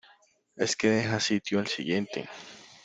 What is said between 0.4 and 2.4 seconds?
es que deja sitio al siguiente.